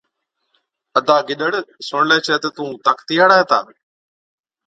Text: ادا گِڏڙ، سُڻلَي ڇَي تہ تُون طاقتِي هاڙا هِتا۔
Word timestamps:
ادا 0.99 1.17
گِڏڙ، 1.27 1.53
سُڻلَي 1.87 2.17
ڇَي 2.25 2.35
تہ 2.41 2.49
تُون 2.55 2.69
طاقتِي 2.85 3.15
هاڙا 3.19 3.37
هِتا۔ 3.39 3.59